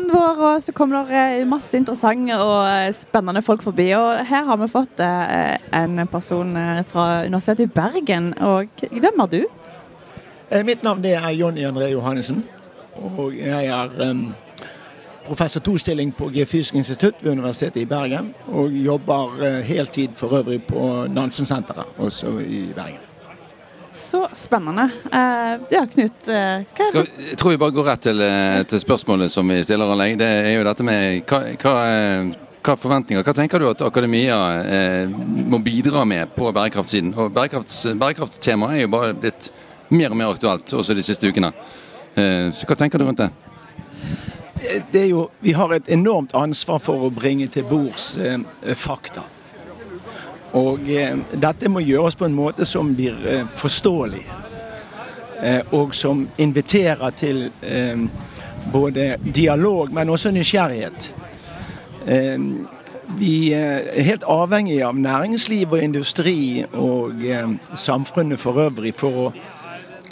[0.00, 3.90] Standen vår, og så kommer det eh, masse interessante og eh, spennende folk forbi.
[3.92, 8.34] Og her har vi fått eh, en person fra Universitetet i Bergen.
[8.40, 9.44] Og hvem er du?
[10.64, 12.44] Mitt navn er Jonny André Johannessen.
[13.16, 14.16] Og jeg er
[15.24, 18.34] professor to-stilling på Geofysisk institutt ved Universitetet i Bergen.
[18.48, 23.09] Og jobber heltid for øvrig på Nansensenteret, også i Bergen.
[23.92, 24.90] Så spennende.
[25.12, 26.28] Uh, ja, Knut.
[26.28, 29.90] Uh, Skal, jeg tror vi bare går rett til, eh, til spørsmålet som vi stiller
[29.90, 30.12] alle.
[30.20, 31.74] Det er jo dette med hva, hva,
[32.60, 37.14] hva forventninger, hva tenker du at akademia eh, må bidra med på bærekraftsiden?
[37.16, 39.50] Og Bærekraftstemaet er jo bare blitt
[39.90, 41.52] mer og mer aktuelt også de siste ukene.
[42.14, 43.30] Eh, så Hva tenker du rundt det?
[44.92, 48.38] Det er jo, Vi har et enormt ansvar for å bringe til bords eh,
[48.76, 49.24] fakta.
[50.58, 54.24] Og eh, dette må gjøres på en måte som blir eh, forståelig.
[55.42, 57.46] Eh, og som inviterer til
[58.72, 61.14] både dialog, men også nysgjerrighet.
[63.18, 67.24] Vi er helt avhengig av næringsliv og industri og
[67.74, 69.32] samfunnet for øvrig for å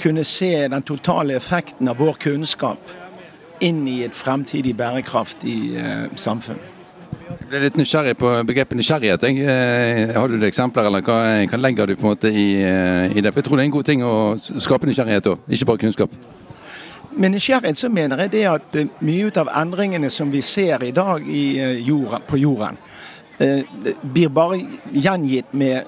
[0.01, 2.97] kunne se den totale effekten av vår kunnskap
[3.61, 5.61] inn i et fremtidig bærekraftig
[6.17, 6.78] samfunn.
[7.29, 9.23] Jeg ble litt nysgjerrig på begrepet nysgjerrighet.
[9.25, 10.13] Jeg.
[10.13, 11.17] har du eksempler, eller hva,
[11.49, 13.33] hva, legger du på en måte i, eh, i, det?
[13.33, 16.19] For Jeg tror det er en god ting å skape nysgjerrighet òg, ikke bare kunnskap.
[17.17, 20.93] Med nysgjerrighet så mener jeg det at Mye mye av endringene som vi ser i
[20.93, 21.45] dag i
[21.87, 22.77] jorda, på jorden,
[24.03, 24.59] blir bare
[24.93, 25.87] gjengitt med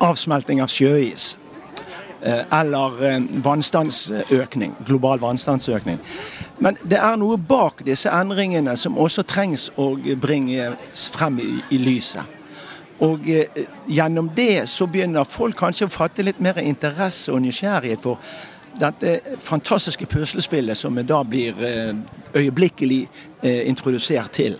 [0.00, 1.36] avsmelting av sjøis.
[2.26, 6.00] Eller vannstandsøkning, global vannstandsøkning.
[6.58, 9.90] Men det er noe bak disse endringene som også trengs å
[10.20, 12.36] bringes frem i, i lyset.
[13.04, 18.00] Og eh, gjennom det så begynner folk kanskje å fatte litt mer interesse og nysgjerrighet
[18.00, 18.22] for
[18.80, 21.92] dette fantastiske puslespillet som vi da blir eh,
[22.36, 23.02] øyeblikkelig
[23.42, 24.56] eh, introdusert til.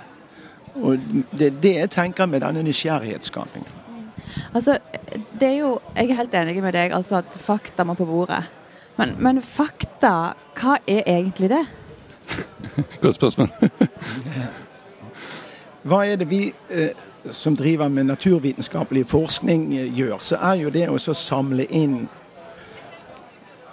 [0.77, 1.01] Og
[1.33, 3.73] det er det jeg tenker med denne nysgjerrighetsskapingen.
[4.53, 4.77] Altså,
[5.41, 8.43] det er jo, Jeg er helt enig med deg altså at fakta må på bordet.
[8.97, 11.65] Men, men fakta, hva er egentlig det?
[13.03, 13.49] Godt spørsmål.
[15.87, 16.91] Hva er det vi eh,
[17.31, 22.09] som driver med naturvitenskapelig forskning eh, gjør, så er jo det å samle inn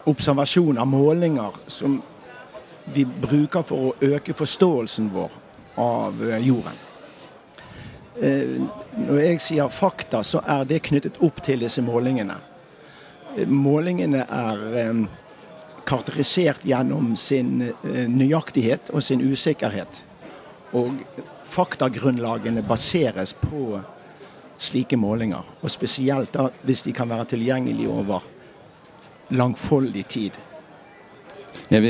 [0.06, 2.02] observasjoner, målinger, som
[2.94, 5.32] vi bruker for å øke forståelsen vår
[5.80, 6.82] av eh, jorden.
[8.14, 12.36] Når jeg sier fakta, så er det knyttet opp til disse målingene.
[13.50, 14.62] Målingene er
[15.86, 20.04] karakterisert gjennom sin eh, nøyaktighet og sin usikkerhet.
[20.74, 21.04] Og
[21.46, 23.82] faktagrunnlagene baseres på
[24.58, 25.44] slike målinger.
[25.62, 28.24] Og spesielt da hvis de kan være tilgjengelige over
[29.34, 30.40] langfoldig tid.
[31.74, 31.86] Er,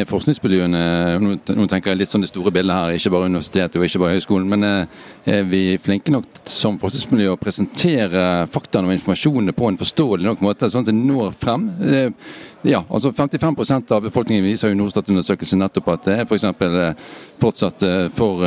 [0.00, 0.80] er forskningsmiljøene
[1.22, 4.16] nå, tenker jeg litt sånn det store bildet her, ikke bare universitetet og ikke bare
[4.16, 5.04] høyskolen, men eh,
[5.36, 10.42] er vi flinke nok som forskningsmiljø å presentere faktaene og informasjonene på en forståelig nok
[10.44, 11.68] måte, sånn at det når frem?
[11.84, 12.32] Eh,
[12.66, 16.48] ja, altså 55% av befolkningen viser jo Norstat-undersøkelsen nettopp at det er f.eks.
[16.58, 17.06] For eh,
[17.38, 17.84] fortsatt
[18.18, 18.42] for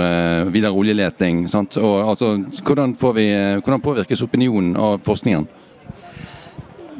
[0.52, 1.46] videre oljeleting.
[1.52, 1.78] Sant?
[1.80, 2.34] Og, altså,
[2.68, 3.30] hvordan, vi,
[3.64, 5.48] hvordan påvirkes opinionen av forskningen?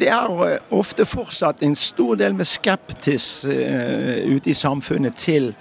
[0.02, 5.52] Det er eh, ofte fortsatt en stor del med skeptis uh, ute i samfunnet til,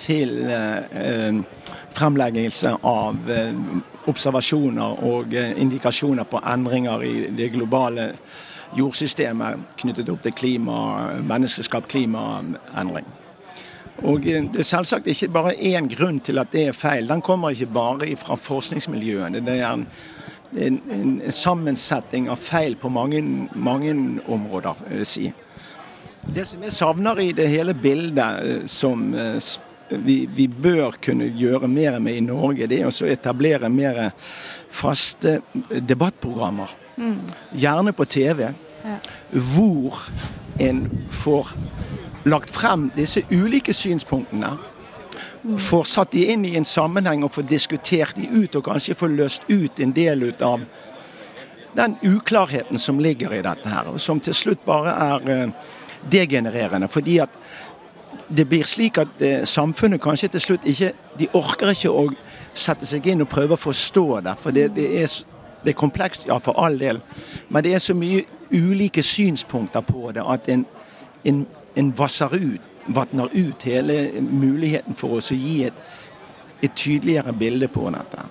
[0.00, 1.38] til uh,
[1.96, 3.76] fremleggelse av uh,
[4.10, 8.12] observasjoner og indikasjoner på endringer i det globale
[8.78, 10.76] jordsystemet knyttet opp til klima,
[11.26, 13.08] menneskeskapt klimaendring.
[14.06, 17.08] Og Det er selvsagt ikke bare én grunn til at det er feil.
[17.08, 19.40] Den kommer ikke bare fra forskningsmiljøene.
[19.40, 19.86] Det er en
[20.56, 23.22] en, en, sammensetning av feil på mange,
[23.54, 23.94] mange
[24.26, 25.26] områder, vil jeg si.
[26.26, 29.38] Det som jeg savner i det hele bildet, eh, som eh,
[29.88, 34.08] vi, vi, bør kunne gjøre mer med i Norge, det er å etablere mer
[34.72, 35.38] faste
[35.70, 36.72] debattprogrammer.
[36.96, 37.20] Mm.
[37.54, 38.48] Gjerne på TV.
[38.86, 38.96] Ja.
[39.30, 40.00] Hvor
[40.62, 41.52] en får
[42.26, 44.56] lagt frem disse ulike synspunktene
[45.58, 49.14] får satt de inn i en sammenheng og får diskutert de ut, og kanskje får
[49.14, 50.64] løst ut en del ut av
[51.76, 55.72] den uklarheten som ligger i dette her, og som til slutt bare er eh,
[56.10, 56.88] degenererende.
[56.88, 57.30] Fordi at
[58.28, 62.08] det blir slik at eh, samfunnet kanskje til slutt ikke De orker ikke å
[62.56, 64.34] sette seg inn og prøve å forstå det.
[64.40, 65.12] For det, det, er,
[65.64, 67.00] det er komplekst, ja, for all del.
[67.48, 70.66] Men det er så mye ulike synspunkter på det at en,
[71.24, 71.46] en,
[71.76, 75.78] en vasser ut, vatner ut hele muligheten for oss å gi et,
[76.62, 78.28] et tydeligere bilde på dette.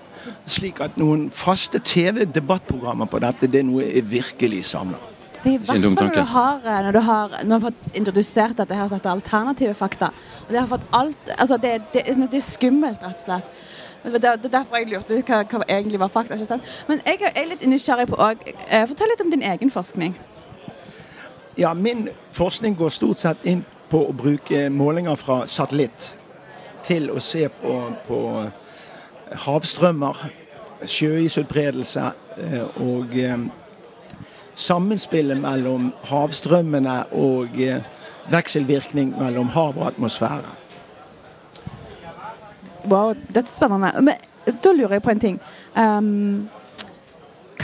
[0.49, 5.01] Slik at noen faste TV-debattprogrammer på dette, det er noe jeg virkelig savner.
[5.45, 7.71] Det er i hvert fall når du har, eh, når du har, når du har
[7.71, 10.09] fått introdusert dette her, dette alternative fakta.
[10.47, 13.51] Og det har fått alt, altså det, det, det er skummelt, rett og slett.
[14.05, 16.57] Det er derfor jeg lurte hva, hva egentlig var fakta.
[16.87, 20.17] Men jeg er litt nysgjerrig på òg eh, Fortell litt om din egen forskning.
[21.57, 23.63] Ja, Min forskning går stort sett inn
[23.95, 26.09] på å bruke målinger fra satellitt
[26.83, 28.17] til å se på, på
[29.45, 30.19] havstrømmer,
[30.83, 32.09] sjøisutbredelse
[32.43, 33.15] eh, og
[34.55, 37.87] sammenspillet mellom havstrømmene og eh,
[38.35, 40.51] vekselvirkning mellom hav og atmosfære.
[42.91, 43.95] Wow, dette er spennende.
[44.03, 45.41] Men da lurer jeg på en ting.
[45.79, 46.45] Um,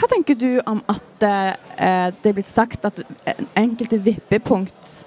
[0.00, 3.04] hva tenker du om at uh, det er blitt sagt at
[3.52, 5.02] enkelte vippepunkt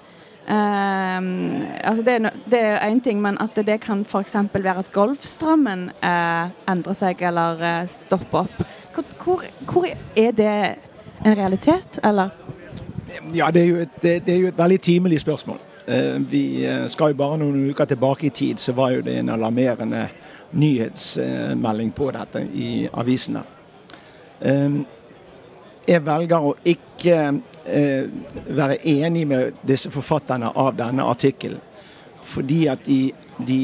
[0.46, 4.36] altså Det er én ting, men at det kan f.eks.
[4.52, 8.66] være at Golfstrømmen uh, endrer seg eller uh, stopper opp.
[8.94, 10.76] Hvor, hvor, er det
[11.24, 12.30] en realitet, eller?
[13.34, 15.58] Ja, det er jo et, det, er jo et veldig timelig spørsmål.
[15.86, 19.20] Eh, vi eh, skal jo bare noen uker tilbake i tid, så var jo det
[19.20, 20.08] en alarmerende
[20.58, 23.42] nyhetsmelding på dette i avisene.
[24.40, 24.80] Eh,
[25.86, 27.20] jeg velger å ikke
[27.66, 31.60] være enig med disse forfatterne av denne artikkelen,
[32.22, 33.12] fordi at de,
[33.46, 33.60] de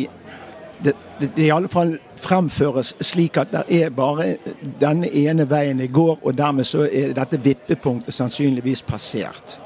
[0.84, 4.36] det, det, i alle fall fremføres slik at det er bare
[4.80, 9.58] denne ene veien det går, og dermed så er dette vippepunktet sannsynligvis passert.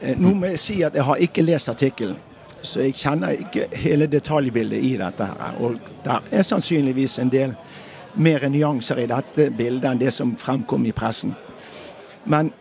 [0.00, 2.18] Eh, nå må jeg si at jeg har ikke lest artikkelen,
[2.62, 5.24] så jeg kjenner ikke hele detaljbildet i dette.
[5.24, 7.54] her, Og det er sannsynligvis en del
[8.14, 11.34] mer nyanser i dette bildet enn det som fremkom i pressen.
[12.24, 12.52] Men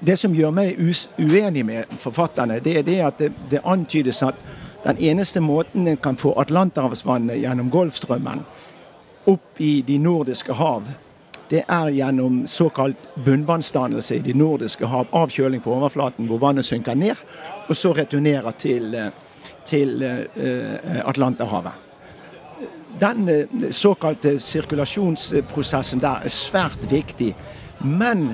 [0.00, 0.80] det som gjør meg
[1.18, 4.38] uenig med forfatterne, det er det at det, det antydes at
[4.82, 8.42] den eneste måten en kan få Atlanterhavsvannet gjennom Golfstrømmen
[9.30, 10.88] opp i de nordiske hav,
[11.52, 15.06] det er gjennom såkalt bunnvannsdannelse i de nordiske hav.
[15.12, 17.20] Avkjøling på overflaten hvor vannet synker ned,
[17.68, 18.96] og så returnerer til,
[19.68, 21.76] til uh, Atlanterhavet.
[23.00, 27.34] Den uh, såkalte sirkulasjonsprosessen der er svært viktig.
[27.84, 28.32] Men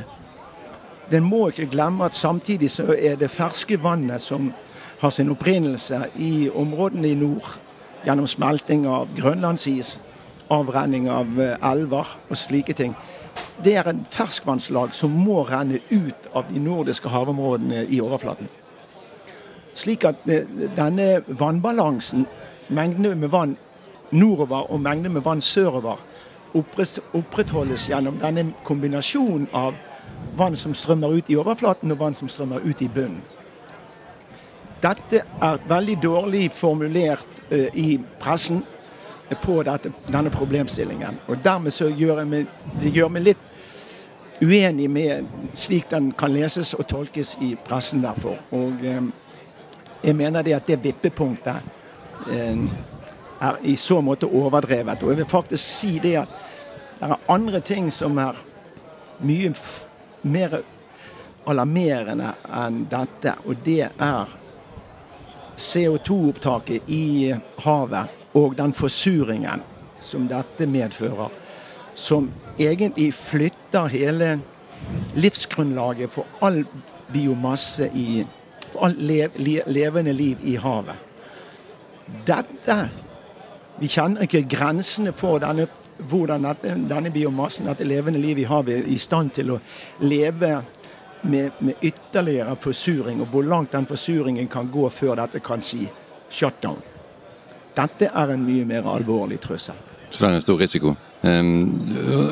[1.10, 4.52] den må ikke glemme at samtidig så er det ferske vannet som
[5.00, 7.58] har sin opprinnelse i områdene i nord
[8.04, 9.98] gjennom smelting av grønlandsis,
[10.50, 12.94] avrenning av eh, elver og slike ting.
[13.64, 18.48] Det er en ferskvannslag som må renne ut av de nordiske havområdene i overflaten.
[19.74, 20.46] Slik at eh,
[20.76, 22.26] denne vannbalansen,
[22.68, 23.56] mengdene med vann
[24.10, 26.00] nordover og mengdene med vann sørover,
[26.54, 29.76] opprettholdes gjennom denne kombinasjonen av
[30.38, 33.22] vann som strømmer ut i overflaten og vann som strømmer ut i bunnen.
[34.78, 38.62] Dette er veldig dårlig formulert uh, i pressen
[39.42, 41.18] på dette, denne problemstillingen.
[41.26, 43.48] Og Dermed så gjør jeg meg, det gjør meg litt
[44.40, 45.26] uenig med
[45.58, 48.38] slik den kan leses og tolkes i pressen derfor.
[48.54, 49.02] Og eh,
[50.04, 51.56] jeg mener det at det vippepunktet
[52.30, 52.62] eh,
[53.40, 55.02] er i så måte overdrevet.
[55.02, 56.36] Og jeg vil faktisk si det at
[56.98, 58.38] det er andre ting som er
[59.18, 59.52] mye
[60.22, 60.60] mer
[61.48, 64.34] alarmerende enn dette, og det er
[65.58, 67.34] CO2-opptaket i
[67.64, 69.64] havet og den forsuringen
[70.00, 71.32] som dette medfører,
[71.94, 74.36] som egentlig flytter hele
[75.18, 76.62] livsgrunnlaget for all
[77.12, 78.24] biomasse i
[78.68, 79.32] For all lev,
[79.66, 80.98] levende liv i havet.
[82.28, 82.74] Dette
[83.78, 85.68] Vi kjenner ikke grensene for denne,
[86.10, 89.58] hvordan dette, denne biomassen, dette levende livet i havet, er i stand til å
[90.02, 90.56] leve
[91.22, 95.84] med, med, ytterligere forsuring, og hvor langt den forsuringen kan gå før dette kan si
[96.30, 96.82] shutdown.
[97.78, 99.78] Dette er en mye mer alvorlig trussel.
[100.10, 100.94] Så det er en stor risiko.
[101.18, 101.50] Um,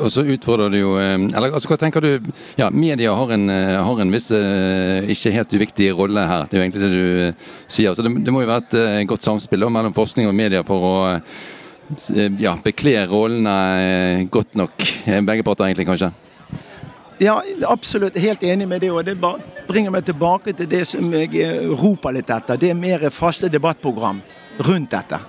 [0.01, 3.49] og så utfordrer du jo um, Eller altså, hva tenker du Ja, media har en,
[3.51, 6.47] uh, har en viss uh, ikke helt uviktig rolle her.
[6.47, 7.97] Det er jo egentlig det du uh, sier.
[7.97, 8.63] Så det, det, må jo være
[9.01, 10.95] et godt samspill mellom forskning og media for å
[12.39, 14.87] ja, bekle rollene godt nok.
[15.27, 16.11] Begge parter egentlig, kanskje?
[17.17, 18.17] Ja, absolutt.
[18.17, 18.91] Helt enig med det.
[18.91, 19.17] Og det
[19.67, 22.59] bringer meg tilbake til det som jeg eh, roper litt etter.
[22.59, 24.21] Det er mer faste debattprogram
[24.67, 25.19] rundt dette.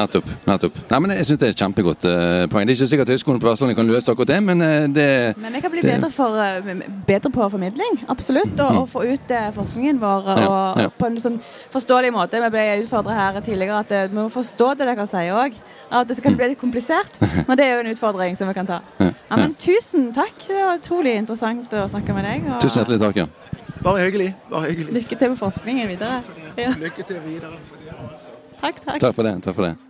[0.00, 0.28] Nettopp.
[0.46, 0.78] nettopp.
[0.90, 2.66] Nei, men Jeg syns det er et kjempegodt uh, poeng.
[2.66, 5.08] Det er ikke sikkert Høgskolen på Vestlandet kan løse akkurat det, men uh, det
[5.40, 8.54] Men jeg kan bli det, bedre, for, uh, bedre, på formidling, absolutt.
[8.54, 8.80] Og, mm.
[8.80, 10.92] og få ut forskningen vår ja, og, ja.
[10.96, 11.38] på en sånn
[11.74, 12.40] forståelig måte.
[12.46, 15.58] Vi ble utfordra her tidligere at vi må forstå det dere sier òg.
[15.90, 17.16] At det skal bli litt komplisert.
[17.48, 18.80] Men det er jo en utfordring som vi kan ta.
[19.30, 20.34] Ja, men Tusen takk.
[20.42, 22.48] Det var utrolig interessant å snakke med deg.
[22.50, 22.56] Og...
[22.64, 23.20] Tusen hjertelig takk.
[23.22, 23.28] ja.
[23.84, 24.32] Bare hyggelig.
[24.50, 24.92] Bare hyggelig.
[24.98, 26.22] Lykke til med forskningen videre.
[26.58, 28.34] Lykke til videre for dere også.
[28.60, 29.00] Takk, takk.
[29.00, 29.42] Takk for det.
[29.42, 29.89] Takk for det.